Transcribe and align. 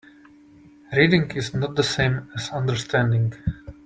Reading 0.97 1.29
is 1.35 1.53
not 1.53 1.75
the 1.75 1.83
same 1.83 2.27
as 2.35 2.49
understanding. 2.49 3.33